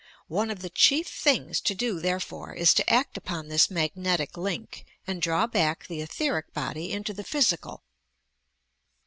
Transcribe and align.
One 0.29 0.49
of 0.49 0.61
the 0.63 0.69
chief 0.71 1.05
things 1.07 1.61
to 1.61 1.75
do, 1.75 1.99
therefore, 1.99 2.55
is 2.55 2.73
to 2.73 2.89
act 2.91 3.17
upon 3.17 3.49
this 3.49 3.69
magnetic 3.69 4.35
link, 4.35 4.83
and 5.05 5.21
draw 5.21 5.45
back 5.45 5.85
the 5.85 6.01
etherie 6.01 6.51
body 6.55 6.91
into 6.91 7.13
the 7.13 7.23
physical. 7.23 7.83